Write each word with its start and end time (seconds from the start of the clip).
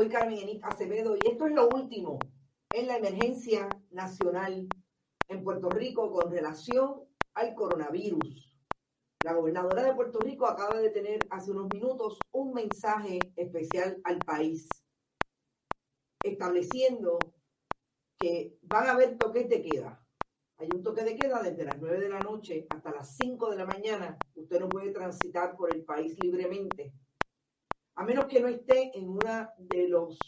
soy 0.00 0.08
Carmen 0.08 0.60
Acevedo 0.62 1.14
y 1.14 1.28
esto 1.30 1.44
es 1.44 1.52
lo 1.52 1.68
último 1.68 2.18
en 2.72 2.86
la 2.86 2.96
emergencia 2.96 3.68
nacional 3.90 4.66
en 5.28 5.44
Puerto 5.44 5.68
Rico 5.68 6.10
con 6.10 6.32
relación 6.32 7.02
al 7.34 7.54
coronavirus. 7.54 8.56
La 9.22 9.34
gobernadora 9.34 9.82
de 9.82 9.92
Puerto 9.92 10.18
Rico 10.20 10.46
acaba 10.46 10.80
de 10.80 10.88
tener 10.88 11.18
hace 11.28 11.50
unos 11.50 11.68
minutos 11.74 12.18
un 12.32 12.54
mensaje 12.54 13.18
especial 13.36 14.00
al 14.04 14.20
país, 14.20 14.70
estableciendo 16.24 17.18
que 18.18 18.56
van 18.62 18.86
a 18.86 18.92
haber 18.92 19.18
toques 19.18 19.50
de 19.50 19.60
queda. 19.60 20.02
Hay 20.56 20.70
un 20.74 20.82
toque 20.82 21.04
de 21.04 21.14
queda 21.14 21.42
desde 21.42 21.66
las 21.66 21.78
9 21.78 22.00
de 22.00 22.08
la 22.08 22.20
noche 22.20 22.66
hasta 22.70 22.90
las 22.90 23.18
5 23.18 23.50
de 23.50 23.56
la 23.58 23.66
mañana. 23.66 24.16
Usted 24.34 24.60
no 24.60 24.70
puede 24.70 24.92
transitar 24.92 25.58
por 25.58 25.76
el 25.76 25.84
país 25.84 26.16
libremente 26.22 26.94
a 28.00 28.02
menos 28.02 28.24
que 28.28 28.40
no 28.40 28.48
esté 28.48 28.96
en 28.96 29.10
una 29.10 29.52
de 29.58 29.86
las 29.86 30.18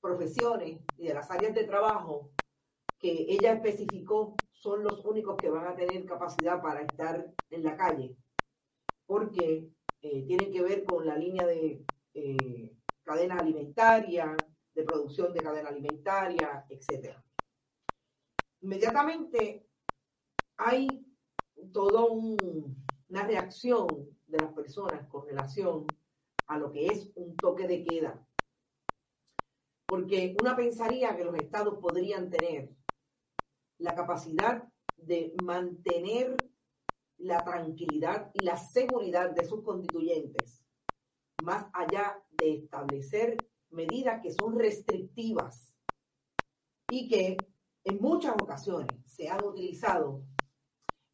profesiones 0.00 0.80
y 0.96 1.08
de 1.08 1.14
las 1.14 1.28
áreas 1.32 1.52
de 1.52 1.64
trabajo 1.64 2.30
que 2.96 3.26
ella 3.28 3.54
especificó 3.54 4.36
son 4.52 4.84
los 4.84 5.04
únicos 5.04 5.36
que 5.36 5.50
van 5.50 5.66
a 5.66 5.74
tener 5.74 6.04
capacidad 6.04 6.62
para 6.62 6.82
estar 6.82 7.28
en 7.50 7.64
la 7.64 7.76
calle, 7.76 8.16
porque 9.04 9.68
eh, 10.00 10.26
tienen 10.28 10.52
que 10.52 10.62
ver 10.62 10.84
con 10.84 11.04
la 11.04 11.16
línea 11.16 11.44
de 11.44 11.84
eh, 12.14 12.76
cadena 13.02 13.34
alimentaria, 13.34 14.36
de 14.72 14.84
producción 14.84 15.32
de 15.32 15.40
cadena 15.40 15.70
alimentaria, 15.70 16.66
etc. 16.68 17.16
Inmediatamente 18.60 19.66
hay 20.56 21.04
toda 21.72 22.04
una 22.04 23.24
reacción 23.24 23.88
de 24.24 24.38
las 24.38 24.52
personas 24.52 25.04
con 25.08 25.26
relación 25.26 25.84
a 26.48 26.58
lo 26.58 26.72
que 26.72 26.86
es 26.86 27.10
un 27.14 27.36
toque 27.36 27.66
de 27.66 27.84
queda. 27.84 28.26
Porque 29.86 30.36
una 30.40 30.56
pensaría 30.56 31.16
que 31.16 31.24
los 31.24 31.36
estados 31.36 31.78
podrían 31.78 32.28
tener 32.28 32.74
la 33.78 33.94
capacidad 33.94 34.64
de 34.96 35.34
mantener 35.42 36.36
la 37.18 37.42
tranquilidad 37.44 38.30
y 38.34 38.44
la 38.44 38.56
seguridad 38.56 39.30
de 39.30 39.44
sus 39.44 39.62
constituyentes, 39.62 40.64
más 41.42 41.66
allá 41.72 42.22
de 42.30 42.54
establecer 42.54 43.36
medidas 43.70 44.20
que 44.22 44.32
son 44.32 44.58
restrictivas 44.58 45.74
y 46.90 47.08
que 47.08 47.36
en 47.84 48.00
muchas 48.00 48.34
ocasiones 48.40 48.96
se 49.06 49.28
han 49.28 49.44
utilizado 49.44 50.22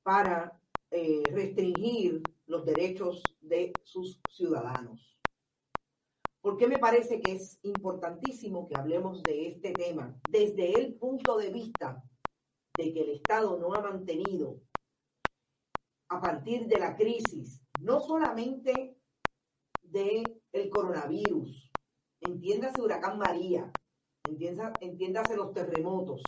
para 0.03 0.61
eh, 0.91 1.23
restringir 1.31 2.23
los 2.47 2.65
derechos 2.65 3.23
de 3.41 3.73
sus 3.83 4.21
ciudadanos. 4.31 5.14
¿Por 6.55 6.61
qué 6.61 6.69
me 6.69 6.79
parece 6.79 7.21
que 7.21 7.33
es 7.33 7.59
importantísimo 7.65 8.69
que 8.69 8.77
hablemos 8.79 9.25
de 9.25 9.49
este 9.49 9.73
tema 9.73 10.17
desde 10.31 10.79
el 10.79 10.95
punto 10.95 11.37
de 11.37 11.51
vista 11.51 12.01
de 12.79 12.93
que 12.93 13.01
el 13.01 13.11
Estado 13.11 13.59
no 13.59 13.75
ha 13.75 13.81
mantenido 13.81 14.61
a 16.11 16.21
partir 16.21 16.69
de 16.69 16.79
la 16.79 16.95
crisis, 16.95 17.61
no 17.81 17.99
solamente 17.99 18.97
del 19.83 20.41
el 20.53 20.71
coronavirus, 20.71 21.73
entiéndase 22.21 22.81
huracán 22.81 23.19
María, 23.19 23.73
entiéndase, 24.23 25.35
los 25.35 25.53
terremotos, 25.53 26.23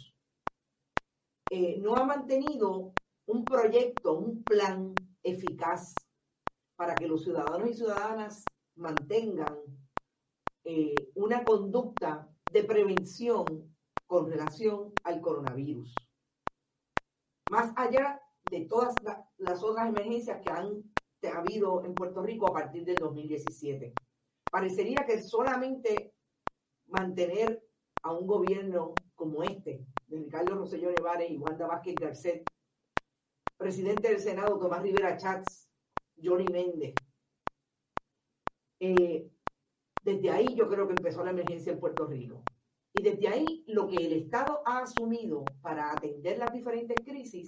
eh, 1.53 1.79
no 1.79 1.95
ha 1.95 2.05
mantenido 2.05 2.95
un 3.29 3.45
proyecto, 3.45 4.19
un 4.19 4.43
plan 4.43 4.93
eficaz 5.23 5.95
para 6.75 6.97
que 6.97 7.07
los 7.07 7.23
ciudadanos 7.23 7.71
y 7.71 7.75
ciudadanas 7.75 8.45
mantengan 8.75 9.86
eh, 10.69 10.97
una 11.15 11.44
conducta 11.44 12.28
de 12.50 12.65
prevención 12.65 13.72
con 14.04 14.28
relación 14.28 14.93
al 15.04 15.21
coronavirus. 15.21 15.94
Más 17.53 17.72
allá 17.77 18.21
de 18.50 18.62
todas 18.62 18.93
las 19.38 19.62
otras 19.62 19.88
emergencias 19.88 20.41
que 20.43 20.50
han 20.50 20.82
habido 21.32 21.84
en 21.84 21.94
Puerto 21.94 22.21
Rico 22.21 22.49
a 22.49 22.53
partir 22.53 22.84
del 22.84 22.97
2017. 22.97 23.94
Parecería 24.50 25.06
que 25.06 25.22
solamente 25.22 26.12
mantener 26.87 27.65
a 28.03 28.12
un 28.12 28.27
gobierno 28.27 28.93
como 29.15 29.44
este, 29.44 29.87
de 30.09 30.19
Ricardo 30.19 30.56
Rosselló 30.56 30.91
Nevares 30.91 31.31
y 31.31 31.37
Wanda 31.37 31.69
Vázquez 31.69 31.94
Garcet, 31.94 32.44
presidente 33.56 34.09
del 34.09 34.19
Senado 34.19 34.59
Tomás 34.59 34.83
Rivera 34.83 35.16
Chats, 35.16 35.71
Johnny 36.21 36.47
Méndez, 36.50 36.94
eh, 38.81 39.31
desde 40.06 40.31
ahí 40.31 40.55
yo 40.55 40.69
creo 40.69 40.87
que 40.87 40.94
empezó 40.97 41.25
la 41.25 41.33
emergencia 41.33 41.72
en 41.72 41.81
Puerto 41.81 42.06
Rico. 42.06 42.44
Y 42.93 43.03
desde 43.03 43.27
ahí 43.27 43.65
lo 43.67 43.89
que 43.89 43.97
el 43.97 44.12
Estado 44.12 44.62
ha 44.65 44.78
asumido 44.78 45.44
para 45.61 45.91
atender 45.91 46.39
las 46.39 46.53
diferentes 46.53 46.97
crisis 47.05 47.44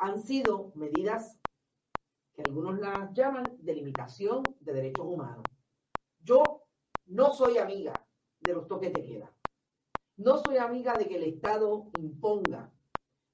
han 0.00 0.20
sido 0.20 0.72
medidas 0.74 1.38
que 2.34 2.42
algunos 2.42 2.80
las 2.80 3.12
llaman 3.12 3.44
de 3.60 3.72
limitación 3.72 4.42
de 4.58 4.72
derechos 4.72 5.06
humanos. 5.06 5.44
Yo 6.24 6.42
no 7.06 7.32
soy 7.32 7.58
amiga 7.58 8.04
de 8.40 8.52
los 8.52 8.66
toques 8.66 8.92
de 8.92 9.04
queda. 9.04 9.32
No 10.16 10.38
soy 10.38 10.56
amiga 10.56 10.94
de 10.94 11.06
que 11.06 11.16
el 11.16 11.22
Estado 11.22 11.88
imponga 12.00 12.72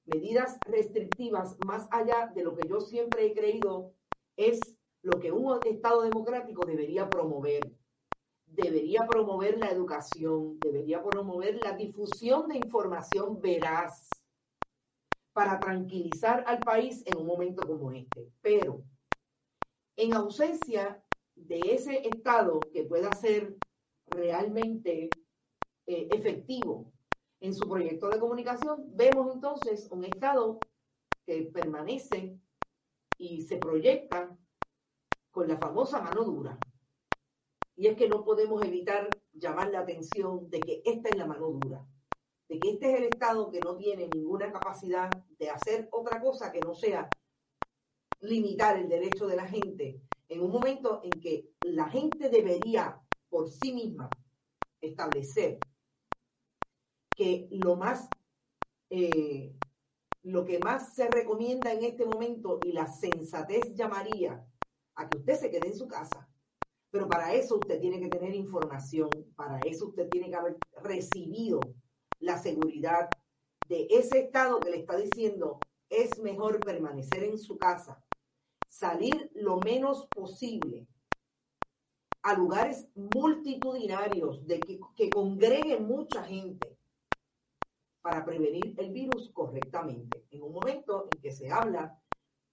medidas 0.05 0.59
restrictivas 0.67 1.57
más 1.65 1.87
allá 1.89 2.31
de 2.35 2.43
lo 2.43 2.55
que 2.55 2.69
yo 2.69 2.81
siempre 2.81 3.25
he 3.25 3.33
creído 3.33 3.95
es 4.35 4.59
lo 5.01 5.19
que 5.19 5.31
un 5.31 5.59
Estado 5.65 6.03
democrático 6.03 6.67
debería 6.67 7.09
promover 7.09 7.80
debería 8.51 9.07
promover 9.07 9.57
la 9.57 9.69
educación, 9.69 10.59
debería 10.59 11.01
promover 11.01 11.59
la 11.63 11.73
difusión 11.73 12.47
de 12.47 12.57
información 12.57 13.41
veraz 13.41 14.09
para 15.33 15.59
tranquilizar 15.59 16.43
al 16.45 16.59
país 16.59 17.03
en 17.05 17.17
un 17.17 17.25
momento 17.25 17.65
como 17.65 17.91
este. 17.91 18.29
Pero 18.41 18.83
en 19.95 20.13
ausencia 20.13 21.01
de 21.35 21.59
ese 21.59 22.07
Estado 22.07 22.59
que 22.59 22.83
pueda 22.83 23.11
ser 23.13 23.55
realmente 24.07 25.09
eh, 25.87 26.07
efectivo 26.11 26.91
en 27.39 27.55
su 27.55 27.67
proyecto 27.67 28.09
de 28.09 28.19
comunicación, 28.19 28.85
vemos 28.95 29.33
entonces 29.33 29.87
un 29.91 30.03
Estado 30.03 30.59
que 31.25 31.43
permanece 31.43 32.37
y 33.17 33.41
se 33.43 33.57
proyecta 33.57 34.37
con 35.31 35.47
la 35.47 35.57
famosa 35.57 36.01
mano 36.01 36.23
dura. 36.23 36.57
Y 37.81 37.87
es 37.87 37.97
que 37.97 38.07
no 38.07 38.23
podemos 38.23 38.63
evitar 38.63 39.09
llamar 39.33 39.71
la 39.71 39.79
atención 39.79 40.47
de 40.51 40.59
que 40.59 40.83
esta 40.85 41.09
es 41.09 41.17
la 41.17 41.25
mano 41.25 41.47
dura, 41.47 41.83
de 42.47 42.59
que 42.59 42.69
este 42.69 42.91
es 42.91 42.99
el 42.99 43.05
Estado 43.05 43.49
que 43.49 43.59
no 43.59 43.75
tiene 43.75 44.07
ninguna 44.13 44.51
capacidad 44.51 45.09
de 45.39 45.49
hacer 45.49 45.89
otra 45.91 46.21
cosa 46.21 46.51
que 46.51 46.59
no 46.59 46.75
sea 46.75 47.09
limitar 48.19 48.77
el 48.77 48.87
derecho 48.87 49.25
de 49.25 49.35
la 49.35 49.47
gente 49.47 49.99
en 50.29 50.41
un 50.41 50.51
momento 50.51 51.01
en 51.03 51.19
que 51.19 51.49
la 51.61 51.89
gente 51.89 52.29
debería 52.29 53.01
por 53.29 53.49
sí 53.49 53.73
misma 53.73 54.11
establecer 54.79 55.57
que 57.15 57.47
lo 57.49 57.77
más 57.77 58.07
eh, 58.91 59.55
lo 60.21 60.45
que 60.45 60.59
más 60.59 60.93
se 60.93 61.07
recomienda 61.07 61.73
en 61.73 61.83
este 61.83 62.05
momento 62.05 62.59
y 62.63 62.73
la 62.73 62.85
sensatez 62.85 63.73
llamaría 63.73 64.45
a 64.93 65.09
que 65.09 65.17
usted 65.17 65.33
se 65.33 65.49
quede 65.49 65.69
en 65.69 65.75
su 65.75 65.87
casa 65.87 66.30
pero 66.91 67.07
para 67.07 67.33
eso 67.33 67.55
usted 67.55 67.79
tiene 67.79 67.99
que 67.99 68.09
tener 68.09 68.35
información, 68.35 69.09
para 69.35 69.59
eso 69.59 69.87
usted 69.87 70.09
tiene 70.09 70.29
que 70.29 70.35
haber 70.35 70.57
recibido 70.83 71.61
la 72.19 72.37
seguridad 72.37 73.09
de 73.67 73.87
ese 73.89 74.19
estado 74.19 74.59
que 74.59 74.69
le 74.69 74.79
está 74.79 74.97
diciendo 74.97 75.59
es 75.89 76.19
mejor 76.19 76.59
permanecer 76.59 77.23
en 77.23 77.37
su 77.37 77.57
casa, 77.57 78.03
salir 78.67 79.31
lo 79.33 79.59
menos 79.59 80.07
posible 80.07 80.87
a 82.23 82.33
lugares 82.33 82.87
multitudinarios 82.93 84.45
de 84.45 84.59
que, 84.59 84.79
que 84.95 85.09
congreguen 85.09 85.87
mucha 85.87 86.23
gente 86.23 86.77
para 88.01 88.25
prevenir 88.25 88.75
el 88.77 88.91
virus 88.91 89.31
correctamente. 89.31 90.25
En 90.31 90.43
un 90.43 90.53
momento 90.53 91.07
en 91.11 91.21
que 91.21 91.31
se 91.31 91.49
habla, 91.49 91.99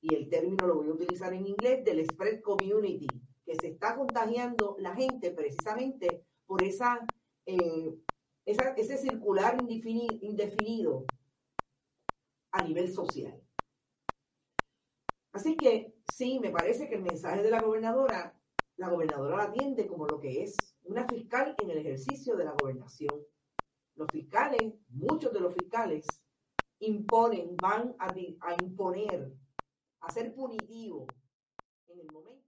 y 0.00 0.14
el 0.14 0.28
término 0.28 0.66
lo 0.66 0.76
voy 0.76 0.88
a 0.88 0.92
utilizar 0.92 1.32
en 1.32 1.46
inglés, 1.46 1.84
del 1.84 2.04
spread 2.06 2.40
community, 2.40 3.08
que 3.48 3.56
se 3.56 3.68
está 3.68 3.96
contagiando 3.96 4.76
la 4.78 4.94
gente 4.94 5.30
precisamente 5.30 6.26
por 6.44 6.62
esa, 6.62 7.06
eh, 7.46 7.98
ese 8.44 8.98
circular 8.98 9.56
indefinido 10.20 11.06
a 12.52 12.62
nivel 12.62 12.92
social. 12.92 13.42
Así 15.32 15.56
que 15.56 15.94
sí, 16.12 16.38
me 16.40 16.50
parece 16.50 16.90
que 16.90 16.96
el 16.96 17.02
mensaje 17.02 17.42
de 17.42 17.50
la 17.50 17.62
gobernadora, 17.62 18.38
la 18.76 18.90
gobernadora 18.90 19.38
la 19.38 19.44
atiende 19.44 19.86
como 19.86 20.06
lo 20.06 20.20
que 20.20 20.42
es 20.42 20.54
una 20.82 21.08
fiscal 21.08 21.56
en 21.62 21.70
el 21.70 21.78
ejercicio 21.78 22.36
de 22.36 22.44
la 22.44 22.52
gobernación. 22.52 23.18
Los 23.94 24.08
fiscales, 24.12 24.74
muchos 24.90 25.32
de 25.32 25.40
los 25.40 25.54
fiscales, 25.54 26.06
imponen, 26.80 27.56
van 27.56 27.96
a, 27.98 28.08
a 28.08 28.62
imponer, 28.62 29.32
a 30.00 30.12
ser 30.12 30.34
punitivo 30.34 31.06
en 31.86 32.00
el 32.00 32.12
momento. 32.12 32.47